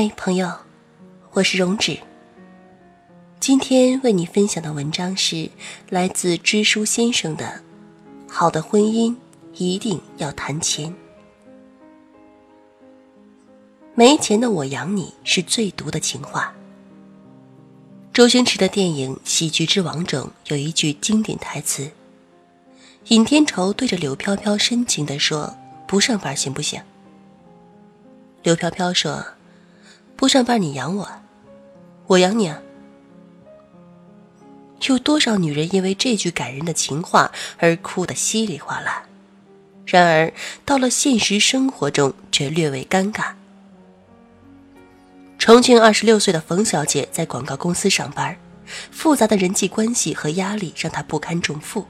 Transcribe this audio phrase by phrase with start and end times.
[0.00, 0.50] 嗨，朋友，
[1.32, 1.98] 我是荣止。
[3.38, 5.50] 今天为你分享的文章是
[5.90, 7.44] 来自知书先生的
[8.32, 9.14] 《好的婚姻
[9.52, 10.88] 一定要谈钱》。
[13.94, 16.54] 没钱的我养你是最毒的情话。
[18.14, 21.90] 周星驰的电影《喜剧之王》中有一句经典台词：
[23.08, 25.54] 尹天仇对着柳飘飘深情地说
[25.86, 26.80] ：“不上班行不行？”
[28.42, 29.22] 柳飘飘说。
[30.20, 31.08] 不上班你养我，
[32.06, 32.60] 我养你啊！
[34.86, 39.04] 有多少女人因为这句感人的情话而哭得稀里哗啦？
[39.86, 40.30] 然而
[40.66, 43.30] 到了现实生活中却略微尴尬。
[45.38, 48.36] 重庆二十六岁的冯小姐在广告公司上班，
[48.90, 51.86] 复杂的人际关系和压力让她不堪重负，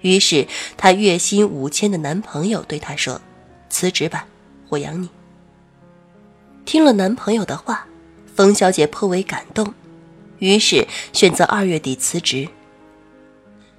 [0.00, 3.20] 于是她月薪五千的男朋友对她说
[3.68, 4.26] ：“辞职吧，
[4.70, 5.10] 我养你。”
[6.68, 7.86] 听了男朋友的话，
[8.36, 9.72] 冯小姐颇为感动，
[10.38, 12.46] 于是选择二月底辞职。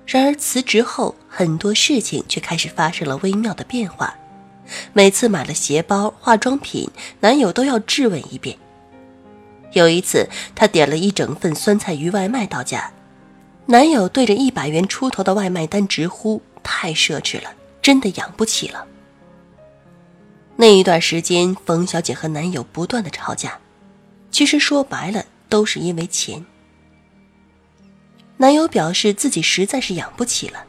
[0.07, 4.15] 然而辞职后，很多事情却开始发生了微妙的变化。
[4.91, 8.57] 每次买了鞋包、化妆品，男友都要质问一遍。
[9.73, 12.91] 有一次，她点了一整份酸菜鱼外卖到家，
[13.67, 17.53] 男友对着一百元出头的外卖单直呼：“太奢侈了，
[17.83, 18.87] 真的养不起了。”
[20.61, 23.57] 那一段时间，冯小姐和男友不断的吵架，
[24.29, 26.45] 其实说白了都是因为钱。
[28.35, 30.65] 男友表示自己实在是养不起了，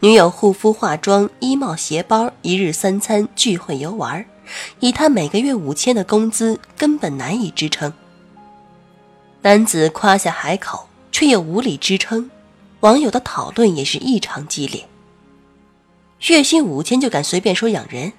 [0.00, 4.22] 女友护肤、化妆、衣帽、鞋包、一日三餐、聚会游玩，
[4.80, 7.90] 以他每个月五千的工资根本难以支撑。
[9.40, 12.30] 男子夸下海口，却又无力支撑，
[12.80, 14.86] 网友的讨论也是异常激烈。
[16.26, 18.12] 月薪五千就敢随便说养人？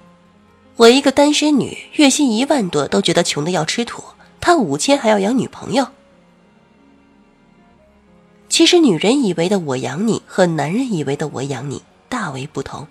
[0.76, 4.02] 我一个单身女，月薪一万多都觉得穷的要吃土，
[4.40, 5.86] 他五千还要养女朋友。
[8.48, 12.88] 其实，女人以为的我养你和男人以为的我养你大为不同。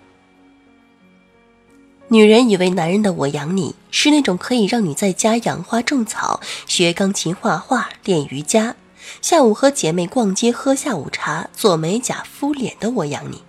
[2.08, 8.76] 女人以为男人的我养你是那种可以让你在家养花种草、学钢琴、画画、练瑜伽，
[9.20, 13.42] 下午和姐妹逛街、喝下午茶、做美甲、敷脸的我养你。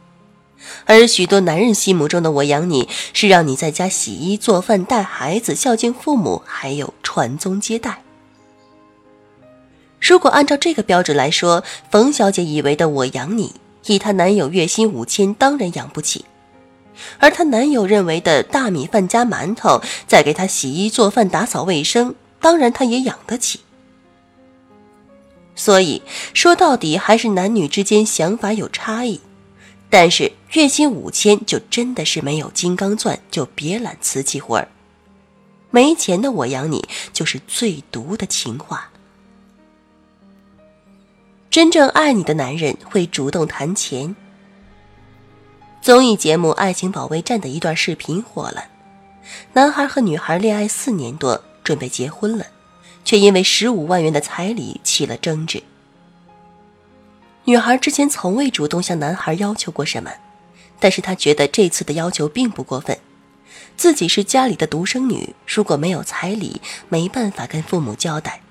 [0.85, 8.01] 而许多男人心目中的“我养你”，是让你在家洗衣做饭、带孩子、孝敬父母，还有传宗接代。
[9.99, 13.55] 如果按照这个标准来说，冯小姐以为的“我养你”，
[13.87, 16.25] 以她男友月薪五千，当然养不起；
[17.17, 23.61] 而她男友认为的大米饭加馒头，再给她洗衣做饭、打扫卫生，当然她也养得起。
[25.55, 26.01] 所以
[26.33, 29.21] 说到底，还是男女之间想法有差异。
[29.97, 34.67] 但是月薪五千就真的是没有金刚钻，就别揽瓷器活儿。
[35.71, 38.89] 没钱的我养你，就是最毒的情话。
[41.49, 44.13] 真正爱你的男人会主动谈钱。
[45.81, 48.65] 综艺节目《爱情保卫战》的一段视频火了，
[49.53, 52.45] 男孩和女孩恋爱四年多，准备结婚了，
[53.05, 55.63] 却因为十五万元的彩礼起了争执。
[57.47, 60.11] 女孩之前从未主动向男孩要求过什么，
[60.79, 62.97] 但是她觉得这次的要求并不过分。
[63.77, 68.41] 自己是家里的独生女，如果没有彩礼，没办法跟父母交代，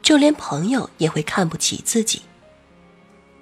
[0.00, 2.22] 就连朋友也会看不起自己。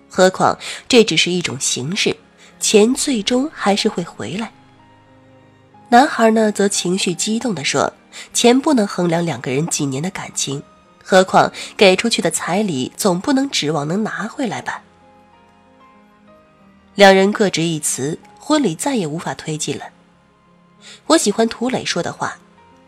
[0.08, 2.16] 何况这只是一种形式，
[2.58, 4.52] 钱最终还是会回来。
[5.90, 7.92] 男孩呢，则情绪激动地说
[8.34, 10.62] ：“钱不能衡量两个人几年的感情。”
[11.12, 14.82] 何况给出去的彩礼总不能指望能拿回来吧？
[16.94, 19.90] 两人各执一词，婚礼再也无法推进了。
[21.08, 22.38] 我喜欢涂磊说的话，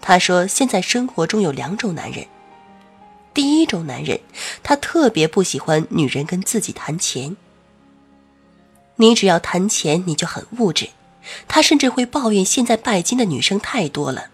[0.00, 2.26] 他说：“现在生活中有两种男人，
[3.34, 4.18] 第一种男人，
[4.62, 7.36] 他特别不喜欢女人跟自己谈钱。
[8.96, 10.88] 你只要谈钱，你就很物质。
[11.46, 14.28] 他甚至会抱怨现在拜金的女生太多了，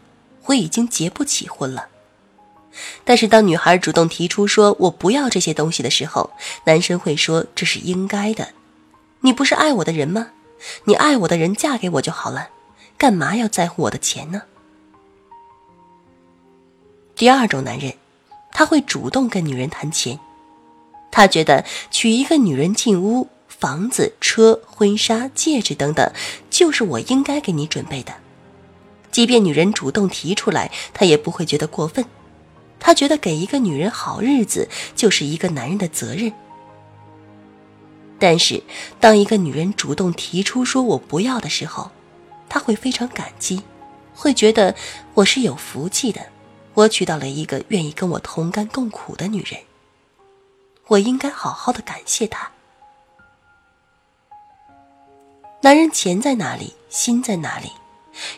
[0.44, 1.88] 我已经结不起婚了。”
[3.05, 6.31] 但是，当女孩主动提出说“我不要这些东西”的时候，
[6.64, 8.50] 男生会说：“这是应该的，
[9.20, 10.28] 你不是爱我的人吗？
[10.84, 12.50] 你爱我的人嫁给我就好了，
[12.96, 14.43] 干嘛要在乎我的钱呢？”
[17.17, 17.94] 第二种男人，
[18.52, 20.19] 他会主动跟女人谈钱，
[21.11, 26.11] 他觉得娶一个女人进屋，房子、车、婚纱、戒指等等，
[26.49, 28.14] 就是我应该给你准备的。
[29.11, 32.05] 即便女人主动提出来，他也不会觉得过分。
[32.81, 36.32] 他觉得给一个女人好日子就是一个男人的责任。
[38.19, 38.62] 但是，
[38.99, 41.91] 当一个女人主动提出说我不要的时候，
[42.49, 43.62] 他会非常感激，
[44.15, 44.75] 会觉得
[45.15, 46.27] 我是有福气的，
[46.75, 49.61] 我娶到了一个愿意跟我同甘共苦的女人。
[50.88, 52.50] 我应该好好的感谢她。
[55.62, 57.71] 男人钱在哪里，心在哪里？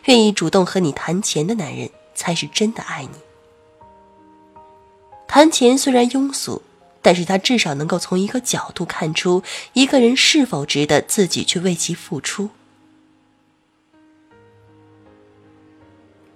[0.04, 3.18] 愿意主动和你谈钱的男人，才是真的爱你。
[5.34, 6.60] 谈钱虽然庸俗，
[7.00, 9.42] 但是他至少能够从一个角度看出
[9.72, 12.50] 一个人是否值得自己去为其付出。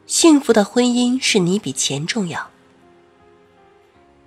[0.06, 2.48] 幸福的婚姻是你比钱重要。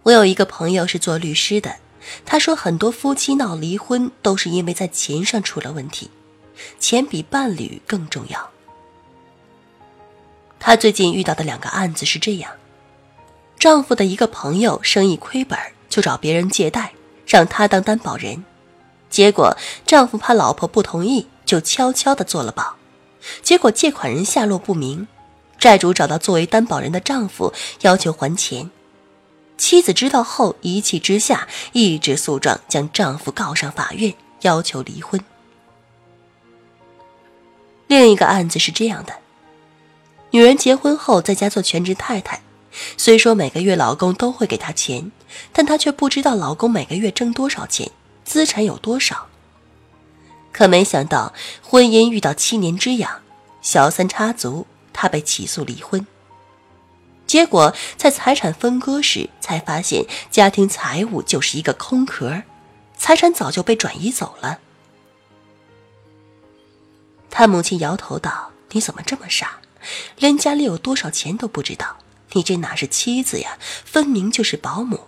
[0.04, 1.78] 我有一个朋友是做律师的，
[2.24, 6.12] 他说很多夫妻闹离婚都是因为在钱上出了问题，
[6.80, 8.52] 钱比伴侣更重要。
[10.60, 12.52] 他最近遇到的两个案子是这样。
[13.60, 15.60] 丈夫的一个朋友生意亏本，
[15.90, 16.94] 就找别人借贷，
[17.28, 18.46] 让他当担保人。
[19.10, 22.78] 结果丈夫怕老婆不同意，就悄悄的做了保。
[23.44, 25.06] 结果借款人下落不明，
[25.58, 28.72] 债主找到作为担保人的丈夫，要求还钱。
[29.58, 35.20] 妻子知道后，一气之下一纸诉状将丈夫告上法院，要求离婚。
[37.88, 39.16] 另一个案子是这样的：
[40.32, 42.42] 女人结婚后在家做全职太太。
[42.98, 45.12] 虽说每个月老公都会给她钱，
[45.52, 47.92] 但她却不知道老公每个月挣多少钱，
[48.24, 49.28] 资产有多少。
[50.52, 53.22] 可没想到婚姻遇到七年之痒，
[53.62, 56.06] 小三插足，她被起诉离婚。
[57.28, 62.42] 结果在财产分割时，才发现家庭财务就是一个空壳，
[62.98, 64.58] 财产早就被转移走了。
[67.30, 69.60] 他母亲摇头道：“你怎么这么傻，
[70.18, 71.98] 连家里有多少钱都不知道？”
[72.34, 75.00] 你这哪是妻子呀，分明就是保姆。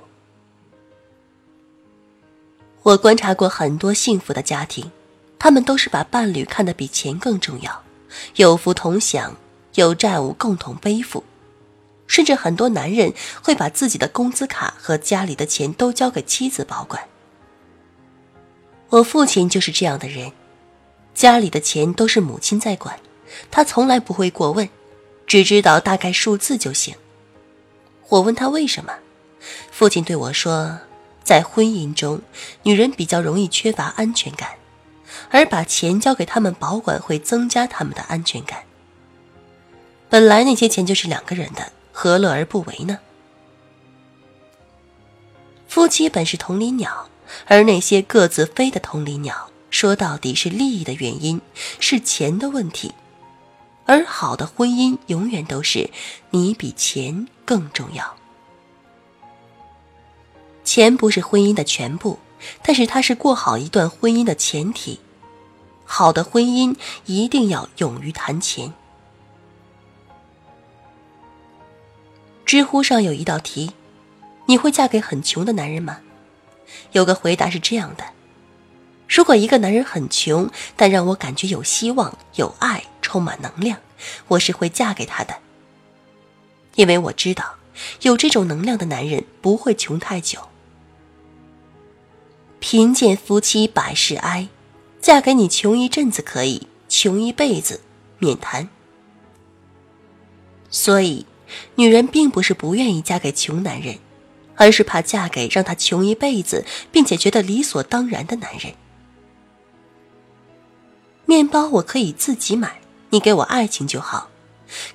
[2.83, 4.91] 我观察过很多幸福的家庭，
[5.37, 7.83] 他们都是把伴侣看得比钱更重要，
[8.35, 9.35] 有福同享，
[9.75, 11.23] 有债务共同背负，
[12.07, 13.13] 甚至很多男人
[13.43, 17.03] 会把自己的工资卡和家里的钱都交给妻子保管。
[18.89, 20.31] 我父亲就是这样的人，
[21.13, 22.99] 家里的钱都是母亲在管，
[23.51, 24.67] 他从来不会过问，
[25.27, 26.95] 只知道大概数字就行。
[28.11, 28.93] 我问他为什么，
[29.71, 30.79] 父亲对我说，
[31.23, 32.21] 在婚姻中，
[32.63, 34.49] 女人比较容易缺乏安全感，
[35.29, 38.63] 而把钱交给他们保管会增加他们的安全感。
[40.09, 42.99] 本来那些钱就是两个人的，何乐而不为呢？
[45.69, 47.07] 夫妻本是同林鸟，
[47.45, 51.39] 而那些各自飞的同林鸟，说到底是利益的原因，
[51.79, 52.93] 是钱的问题。
[53.85, 55.89] 而好的婚姻永远都是
[56.31, 58.15] 你比钱更重要。
[60.63, 62.17] 钱不是婚姻的全部，
[62.63, 65.01] 但是它是过好一段婚姻的前提。
[65.83, 68.73] 好的婚姻一定要勇于谈钱。
[72.45, 73.71] 知乎上有一道题：
[74.45, 75.99] 你会嫁给很穷的男人吗？
[76.93, 78.05] 有个回答是这样的：
[79.09, 82.85] 如果一个男人很穷，但让我感觉有希望、有爱。
[83.01, 83.77] 充满能量，
[84.29, 85.35] 我是会嫁给他的，
[86.75, 87.55] 因为我知道
[88.01, 90.39] 有这种能量的男人不会穷太久。
[92.59, 94.47] 贫贱夫妻百事哀，
[95.01, 97.81] 嫁给你穷一阵子可以，穷一辈子
[98.19, 98.69] 免谈。
[100.69, 101.25] 所以，
[101.75, 103.97] 女人并不是不愿意嫁给穷男人，
[104.55, 108.73] 而是怕嫁给让她穷一辈子并且觉得理所当然的男人。
[111.25, 112.79] 面包我可以自己买。
[113.13, 114.29] 你给我爱情就好，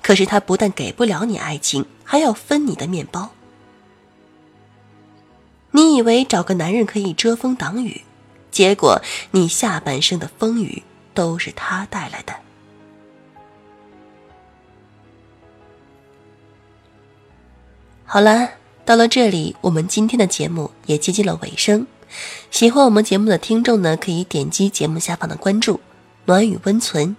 [0.01, 3.31] 可是他不但给不了你爱情，还要分你的面包。
[5.71, 8.01] 你以为找个男人可以遮风挡雨，
[8.49, 10.81] 结果你下半生的风雨
[11.13, 12.33] 都是他带来的。
[18.05, 18.51] 好了，
[18.85, 21.85] 到了这里，我们今天的节目也接近了尾声。
[22.49, 25.81] 喜欢我们节目的听众呢，可以点击节目下方的关注
[26.25, 27.15] “暖雨温存”。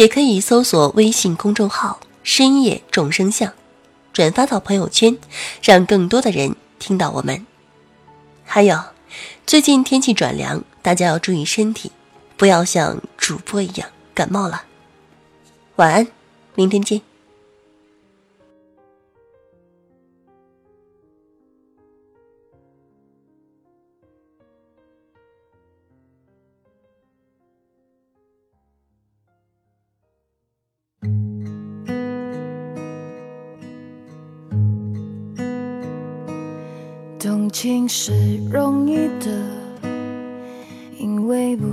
[0.00, 3.52] 也可以搜索微信公众号“深夜众生相”，
[4.14, 5.18] 转发到朋友圈，
[5.62, 7.46] 让更多的人听到我们。
[8.42, 8.82] 还有，
[9.44, 11.92] 最近天气转凉，大家要注意身体，
[12.38, 14.62] 不要像主播一样感冒了。
[15.76, 16.06] 晚安，
[16.54, 17.09] 明天见。
[37.20, 38.12] 动情是
[38.50, 39.26] 容易的，
[40.98, 41.66] 因为不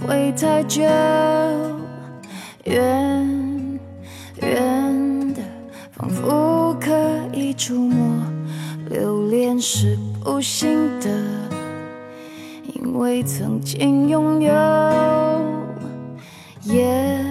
[0.00, 0.80] 会太久。
[2.64, 3.78] 远
[4.40, 5.42] 远的，
[5.90, 6.90] 仿佛可
[7.34, 8.24] 以触摸；
[8.88, 11.10] 留恋是不行的，
[12.72, 14.52] 因为曾经拥有。
[16.62, 17.22] 夜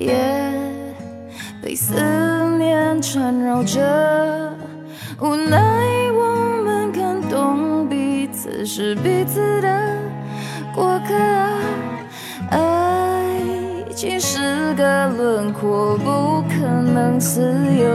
[0.00, 0.52] 夜
[1.62, 1.94] 被思
[2.58, 4.52] 念缠绕着，
[5.20, 6.03] 无奈。
[8.64, 9.98] 是彼此的
[10.74, 11.14] 过客，
[12.50, 13.30] 爱
[13.94, 17.40] 情是个轮廓，不可能自
[17.76, 17.86] 由。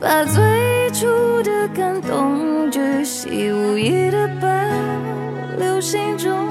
[0.00, 1.06] 把最初
[1.42, 4.48] 的感动巨细无遗的保
[5.56, 6.48] 留心中，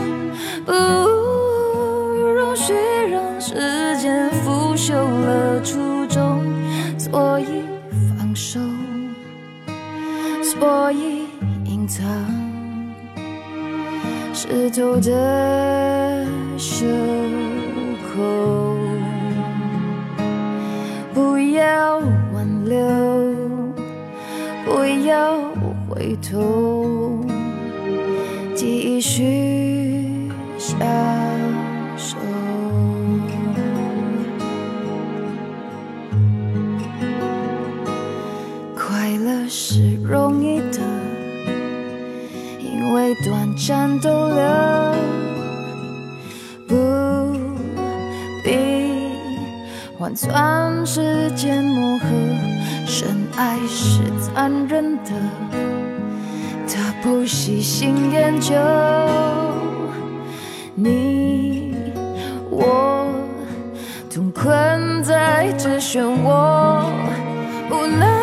[0.65, 2.74] 不容许
[3.12, 6.44] 让时间腐朽了初衷，
[6.98, 7.63] 所以
[8.17, 8.60] 放手，
[10.41, 11.27] 所以
[11.65, 12.37] 隐藏。
[14.50, 16.25] 湿透的
[16.58, 16.86] 袖
[18.16, 18.77] 口，
[21.13, 21.98] 不要
[22.34, 22.80] 挽留，
[24.66, 25.38] 不要
[25.89, 26.76] 回头，
[43.24, 44.38] 短暂逗留，
[46.68, 46.76] 不
[48.44, 49.12] 必
[49.98, 52.06] 换算时间磨合。
[52.86, 55.12] 深爱是残忍的，
[56.68, 58.56] 他不细心研究。
[60.74, 61.76] 你
[62.50, 63.08] 我
[64.10, 66.86] 同困在这漩涡，
[67.70, 68.16] 不能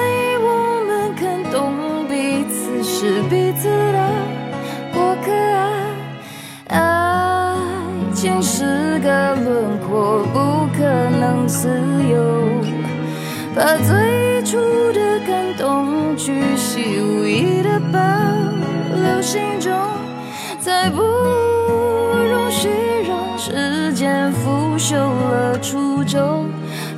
[11.65, 11.71] 自
[12.11, 12.61] 由。
[13.55, 14.59] 把最初
[14.93, 17.99] 的感动，巨细无遗的保
[18.95, 19.73] 留心中，
[20.61, 22.69] 再不容许
[23.09, 26.45] 让时间腐朽了初衷。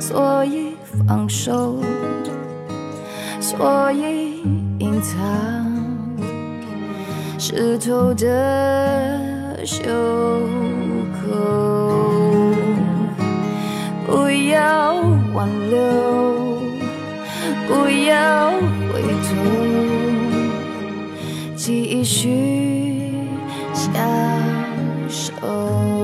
[0.01, 0.75] 所以
[1.07, 1.81] 放手，
[3.39, 4.41] 所以
[4.79, 5.15] 隐藏。
[7.37, 9.85] 湿透的袖
[11.13, 11.76] 口，
[14.49, 14.93] 要
[15.33, 15.77] 挽留
[17.67, 18.51] 不要
[18.91, 19.27] 回头
[21.55, 23.11] 继续
[23.73, 23.93] 相
[25.09, 25.96] 守